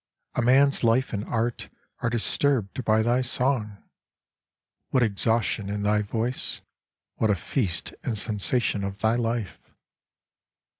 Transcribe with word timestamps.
A 0.33 0.41
man's 0.41 0.83
life 0.83 1.13
and 1.13 1.23
art 1.25 1.69
are 2.01 2.09
disturbed 2.09 2.83
by 2.83 3.03
thy 3.03 3.21
song, 3.21 3.77
(What 4.89 5.03
exhaustion 5.03 5.69
in 5.69 5.83
thy 5.83 6.01
voice, 6.01 6.61
What 7.17 7.29
a 7.29 7.35
feast 7.35 7.93
and 8.03 8.17
sensation 8.17 8.83
of 8.83 8.97
thy 8.97 9.13
life 9.15 9.59